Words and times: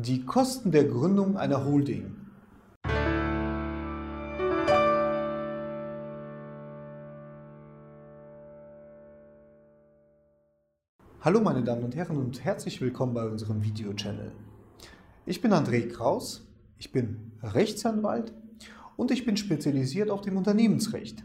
Die 0.00 0.24
Kosten 0.24 0.70
der 0.70 0.84
Gründung 0.84 1.36
einer 1.36 1.64
Holding. 1.64 2.14
Hallo 11.20 11.40
meine 11.40 11.64
Damen 11.64 11.82
und 11.82 11.96
Herren 11.96 12.16
und 12.16 12.44
herzlich 12.44 12.80
willkommen 12.80 13.12
bei 13.12 13.26
unserem 13.26 13.64
Video-Channel. 13.64 14.30
Ich 15.26 15.40
bin 15.40 15.52
André 15.52 15.88
Kraus, 15.88 16.46
ich 16.78 16.92
bin 16.92 17.32
Rechtsanwalt 17.42 18.32
und 18.96 19.10
ich 19.10 19.26
bin 19.26 19.36
spezialisiert 19.36 20.10
auf 20.10 20.20
dem 20.20 20.36
Unternehmensrecht. 20.36 21.24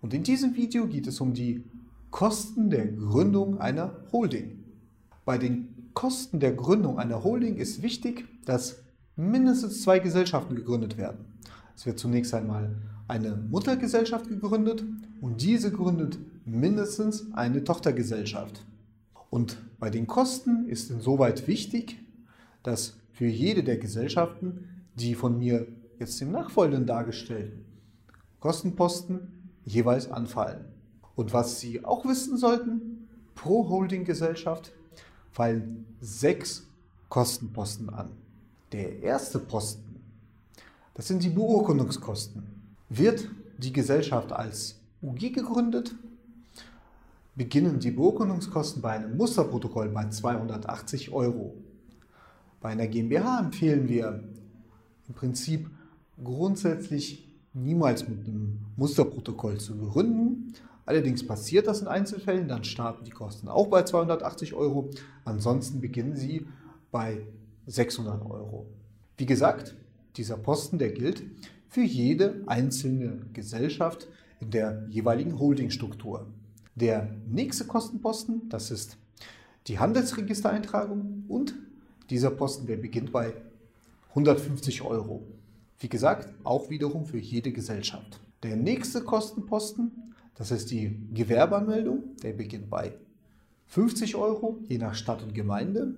Und 0.00 0.12
in 0.12 0.24
diesem 0.24 0.56
Video 0.56 0.88
geht 0.88 1.06
es 1.06 1.20
um 1.20 1.34
die 1.34 1.62
Kosten 2.10 2.68
der 2.68 2.88
Gründung 2.88 3.60
einer 3.60 3.96
Holding. 4.10 4.64
Bei 5.24 5.38
den 5.38 5.81
Kosten 5.94 6.40
der 6.40 6.52
Gründung 6.52 6.98
einer 6.98 7.24
Holding 7.24 7.56
ist 7.56 7.82
wichtig, 7.82 8.26
dass 8.44 8.82
mindestens 9.16 9.82
zwei 9.82 9.98
Gesellschaften 9.98 10.54
gegründet 10.54 10.96
werden. 10.96 11.24
Es 11.76 11.86
wird 11.86 11.98
zunächst 11.98 12.34
einmal 12.34 12.76
eine 13.08 13.36
Muttergesellschaft 13.36 14.28
gegründet 14.28 14.84
und 15.20 15.42
diese 15.42 15.70
gründet 15.70 16.18
mindestens 16.44 17.32
eine 17.34 17.64
Tochtergesellschaft. 17.64 18.64
Und 19.30 19.58
bei 19.78 19.90
den 19.90 20.06
Kosten 20.06 20.68
ist 20.68 20.90
insoweit 20.90 21.46
wichtig, 21.46 21.98
dass 22.62 22.96
für 23.12 23.26
jede 23.26 23.62
der 23.62 23.78
Gesellschaften, 23.78 24.68
die 24.94 25.14
von 25.14 25.38
mir 25.38 25.66
jetzt 25.98 26.20
im 26.22 26.32
Nachfolgenden 26.32 26.86
dargestellten 26.86 27.72
Kostenposten 28.42 29.52
jeweils 29.64 30.10
anfallen. 30.10 30.64
Und 31.14 31.32
was 31.32 31.60
Sie 31.60 31.84
auch 31.84 32.04
wissen 32.04 32.36
sollten, 32.36 33.08
pro 33.36 33.68
Holdinggesellschaft 33.68 34.72
fallen 35.32 35.86
sechs 36.00 36.66
Kostenposten 37.08 37.90
an. 37.90 38.10
Der 38.72 39.02
erste 39.02 39.38
Posten, 39.38 40.00
das 40.94 41.08
sind 41.08 41.22
die 41.22 41.30
Beurkundungskosten. 41.30 42.42
Wird 42.88 43.28
die 43.58 43.72
Gesellschaft 43.72 44.32
als 44.32 44.80
UG 45.02 45.32
gegründet, 45.32 45.94
beginnen 47.34 47.80
die 47.80 47.90
Beurkundungskosten 47.90 48.82
bei 48.82 48.92
einem 48.92 49.16
Musterprotokoll 49.16 49.88
bei 49.88 50.08
280 50.08 51.12
Euro. 51.12 51.54
Bei 52.60 52.70
einer 52.70 52.86
GmbH 52.86 53.40
empfehlen 53.40 53.88
wir 53.88 54.22
im 55.08 55.14
Prinzip 55.14 55.68
grundsätzlich 56.22 57.28
niemals 57.54 58.08
mit 58.08 58.26
einem 58.26 58.60
Musterprotokoll 58.76 59.58
zu 59.58 59.76
gründen. 59.76 60.52
Allerdings 60.84 61.26
passiert 61.26 61.66
das 61.66 61.80
in 61.80 61.88
Einzelfällen, 61.88 62.48
dann 62.48 62.64
starten 62.64 63.04
die 63.04 63.10
Kosten 63.10 63.48
auch 63.48 63.68
bei 63.68 63.82
280 63.82 64.54
Euro. 64.54 64.90
Ansonsten 65.24 65.80
beginnen 65.80 66.16
sie 66.16 66.46
bei 66.90 67.26
600 67.66 68.22
Euro. 68.22 68.66
Wie 69.16 69.26
gesagt, 69.26 69.76
dieser 70.16 70.36
Posten, 70.36 70.78
der 70.78 70.90
gilt 70.90 71.22
für 71.68 71.82
jede 71.82 72.42
einzelne 72.46 73.20
Gesellschaft 73.32 74.08
in 74.40 74.50
der 74.50 74.86
jeweiligen 74.88 75.38
Holdingstruktur. 75.38 76.26
Der 76.74 77.08
nächste 77.28 77.66
Kostenposten, 77.66 78.48
das 78.48 78.70
ist 78.70 78.96
die 79.68 79.78
Handelsregistereintragung 79.78 81.24
und 81.28 81.54
dieser 82.10 82.30
Posten, 82.30 82.66
der 82.66 82.76
beginnt 82.76 83.12
bei 83.12 83.32
150 84.10 84.82
Euro. 84.82 85.22
Wie 85.78 85.88
gesagt, 85.88 86.34
auch 86.44 86.68
wiederum 86.68 87.06
für 87.06 87.18
jede 87.18 87.52
Gesellschaft. 87.52 88.20
Der 88.42 88.56
nächste 88.56 89.02
Kostenposten, 89.02 90.11
das 90.34 90.50
ist 90.50 90.70
die 90.70 90.98
Gewerbeanmeldung, 91.12 92.16
der 92.22 92.32
beginnt 92.32 92.70
bei 92.70 92.94
50 93.66 94.16
Euro, 94.16 94.58
je 94.68 94.78
nach 94.78 94.94
Stadt 94.94 95.22
und 95.22 95.34
Gemeinde. 95.34 95.94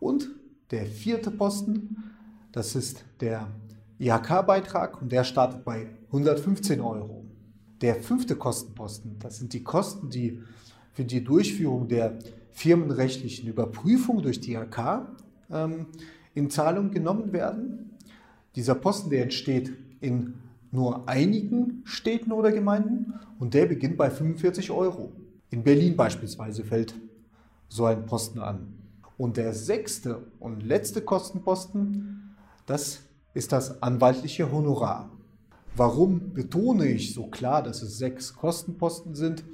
Und 0.00 0.30
der 0.70 0.86
vierte 0.86 1.30
Posten, 1.30 2.04
das 2.52 2.74
ist 2.74 3.04
der 3.20 3.48
IHK-Beitrag 3.98 5.00
und 5.00 5.12
der 5.12 5.24
startet 5.24 5.64
bei 5.64 5.88
115 6.06 6.80
Euro. 6.80 7.24
Der 7.80 7.96
fünfte 7.96 8.36
Kostenposten, 8.36 9.18
das 9.18 9.38
sind 9.38 9.52
die 9.52 9.62
Kosten, 9.62 10.10
die 10.10 10.40
für 10.92 11.04
die 11.04 11.24
Durchführung 11.24 11.88
der 11.88 12.18
firmenrechtlichen 12.52 13.48
Überprüfung 13.48 14.22
durch 14.22 14.40
die 14.40 14.52
IHK 14.52 15.06
ähm, 15.50 15.86
in 16.34 16.50
Zahlung 16.50 16.90
genommen 16.90 17.32
werden. 17.32 17.90
Dieser 18.54 18.74
Posten, 18.74 19.10
der 19.10 19.24
entsteht 19.24 19.72
in 20.00 20.34
nur 20.74 21.08
einigen 21.08 21.82
Städten 21.84 22.32
oder 22.32 22.50
Gemeinden 22.50 23.14
und 23.38 23.54
der 23.54 23.66
beginnt 23.66 23.96
bei 23.96 24.10
45 24.10 24.70
Euro. 24.70 25.12
In 25.50 25.62
Berlin 25.62 25.96
beispielsweise 25.96 26.64
fällt 26.64 26.94
so 27.68 27.84
ein 27.86 28.06
Posten 28.06 28.40
an. 28.40 28.74
Und 29.16 29.36
der 29.36 29.54
sechste 29.54 30.26
und 30.40 30.64
letzte 30.64 31.00
Kostenposten, 31.00 32.34
das 32.66 33.02
ist 33.34 33.52
das 33.52 33.82
anwaltliche 33.82 34.50
Honorar. 34.50 35.10
Warum 35.76 36.32
betone 36.34 36.86
ich 36.86 37.14
so 37.14 37.26
klar, 37.26 37.62
dass 37.62 37.82
es 37.82 37.98
sechs 37.98 38.34
Kostenposten 38.34 39.14
sind? 39.14 39.44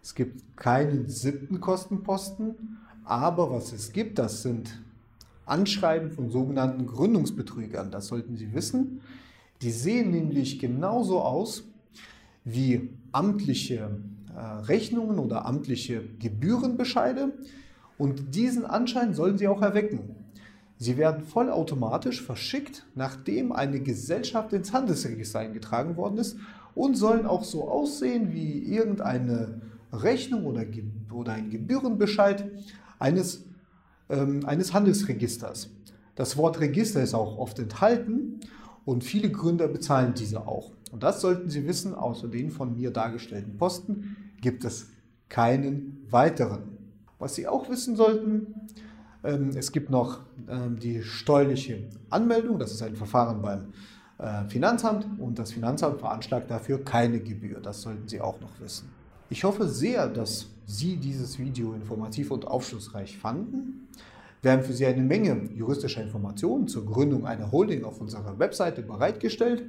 Es 0.00 0.14
gibt 0.14 0.56
keinen 0.56 1.08
siebten 1.08 1.60
Kostenposten, 1.60 2.78
aber 3.04 3.50
was 3.50 3.72
es 3.72 3.92
gibt, 3.92 4.18
das 4.18 4.42
sind 4.42 4.80
Anschreiben 5.44 6.12
von 6.12 6.30
sogenannten 6.30 6.86
Gründungsbetrügern. 6.86 7.90
Das 7.90 8.06
sollten 8.06 8.36
Sie 8.36 8.52
wissen. 8.52 9.00
Die 9.62 9.70
sehen 9.70 10.10
nämlich 10.10 10.58
genauso 10.58 11.20
aus 11.20 11.64
wie 12.44 12.90
amtliche 13.12 13.90
äh, 14.34 14.40
Rechnungen 14.40 15.18
oder 15.18 15.46
amtliche 15.46 16.02
Gebührenbescheide. 16.18 17.32
Und 17.96 18.34
diesen 18.34 18.66
Anschein 18.66 19.14
sollen 19.14 19.38
Sie 19.38 19.46
auch 19.46 19.62
erwecken. 19.62 20.16
Sie 20.78 20.96
werden 20.96 21.22
vollautomatisch 21.22 22.22
verschickt, 22.22 22.84
nachdem 22.96 23.52
eine 23.52 23.80
Gesellschaft 23.80 24.52
ins 24.52 24.72
Handelsregister 24.72 25.38
eingetragen 25.38 25.96
worden 25.96 26.18
ist 26.18 26.36
und 26.74 26.96
sollen 26.96 27.24
auch 27.24 27.44
so 27.44 27.68
aussehen 27.68 28.32
wie 28.32 28.58
irgendeine 28.64 29.60
Rechnung 29.92 30.44
oder, 30.44 30.64
oder 31.12 31.34
ein 31.34 31.50
Gebührenbescheid 31.50 32.50
eines 32.98 33.44
ähm, 34.12 34.44
eines 34.46 34.72
Handelsregisters. 34.72 35.70
Das 36.14 36.36
Wort 36.36 36.60
Register 36.60 37.02
ist 37.02 37.14
auch 37.14 37.38
oft 37.38 37.58
enthalten 37.58 38.40
und 38.84 39.04
viele 39.04 39.30
Gründer 39.30 39.68
bezahlen 39.68 40.14
diese 40.14 40.46
auch. 40.46 40.72
Und 40.90 41.02
das 41.02 41.20
sollten 41.20 41.48
Sie 41.48 41.66
wissen, 41.66 41.94
außer 41.94 42.28
den 42.28 42.50
von 42.50 42.74
mir 42.74 42.90
dargestellten 42.90 43.56
Posten 43.56 44.16
gibt 44.40 44.64
es 44.64 44.88
keinen 45.28 46.06
weiteren. 46.10 46.78
Was 47.18 47.34
Sie 47.34 47.46
auch 47.48 47.70
wissen 47.70 47.96
sollten, 47.96 48.54
ähm, 49.24 49.50
es 49.54 49.72
gibt 49.72 49.90
noch 49.90 50.20
ähm, 50.48 50.78
die 50.78 51.02
steuerliche 51.02 51.88
Anmeldung, 52.10 52.58
das 52.58 52.72
ist 52.72 52.82
ein 52.82 52.96
Verfahren 52.96 53.40
beim 53.40 53.72
äh, 54.18 54.48
Finanzamt 54.48 55.06
und 55.18 55.38
das 55.38 55.52
Finanzamt 55.52 56.00
veranschlagt 56.00 56.50
dafür 56.50 56.84
keine 56.84 57.20
Gebühr. 57.20 57.60
Das 57.60 57.82
sollten 57.82 58.08
Sie 58.08 58.20
auch 58.20 58.40
noch 58.40 58.60
wissen. 58.60 58.90
Ich 59.30 59.44
hoffe 59.44 59.68
sehr, 59.68 60.08
dass 60.08 60.48
Sie 60.66 60.96
dieses 60.96 61.38
Video 61.38 61.72
informativ 61.72 62.30
und 62.30 62.46
aufschlussreich 62.46 63.16
fanden. 63.18 63.88
Wir 64.42 64.50
haben 64.50 64.64
für 64.64 64.72
Sie 64.72 64.84
eine 64.84 65.02
Menge 65.02 65.50
juristischer 65.54 66.02
Informationen 66.02 66.66
zur 66.66 66.84
Gründung 66.84 67.26
einer 67.26 67.52
Holding 67.52 67.84
auf 67.84 68.00
unserer 68.00 68.40
Webseite 68.40 68.82
bereitgestellt. 68.82 69.64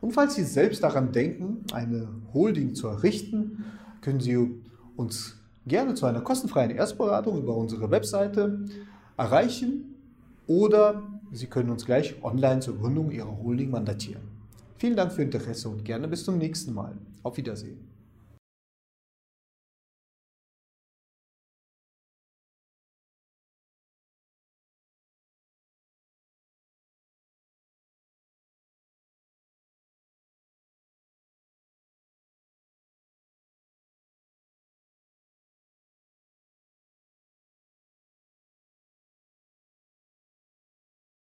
Und 0.00 0.12
falls 0.12 0.34
Sie 0.34 0.44
selbst 0.44 0.82
daran 0.82 1.12
denken, 1.12 1.64
eine 1.72 2.08
Holding 2.32 2.74
zu 2.74 2.88
errichten, 2.88 3.64
können 4.00 4.20
Sie 4.20 4.38
uns 4.96 5.36
gerne 5.66 5.94
zu 5.94 6.06
einer 6.06 6.22
kostenfreien 6.22 6.70
Erstberatung 6.70 7.38
über 7.38 7.54
unsere 7.54 7.90
Webseite 7.90 8.64
erreichen 9.18 9.94
oder 10.46 11.02
Sie 11.32 11.46
können 11.46 11.68
uns 11.68 11.84
gleich 11.84 12.14
online 12.22 12.60
zur 12.60 12.78
Gründung 12.78 13.10
Ihrer 13.10 13.36
Holding 13.42 13.70
mandatieren. 13.70 14.22
Vielen 14.78 14.96
Dank 14.96 15.12
für 15.12 15.22
Ihr 15.22 15.26
Interesse 15.26 15.68
und 15.68 15.84
gerne 15.84 16.08
bis 16.08 16.24
zum 16.24 16.38
nächsten 16.38 16.72
Mal. 16.72 16.96
Auf 17.22 17.36
Wiedersehen. 17.36 17.95